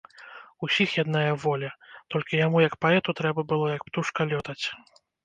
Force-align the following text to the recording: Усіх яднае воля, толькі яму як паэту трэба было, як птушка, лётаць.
Усіх 0.67 0.93
яднае 1.03 1.31
воля, 1.43 1.69
толькі 2.13 2.39
яму 2.39 2.63
як 2.67 2.73
паэту 2.87 3.15
трэба 3.21 3.45
было, 3.53 3.67
як 3.77 3.85
птушка, 3.91 4.27
лётаць. 4.33 4.59